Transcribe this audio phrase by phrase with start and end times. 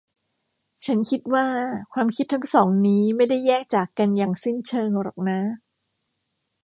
[0.85, 1.47] ฉันคิดว่า
[1.93, 5.39] ความคิดทั้งสองนี้ไม่ได้แยกจากกันอย่างสิ้นเชิงหรอกนะ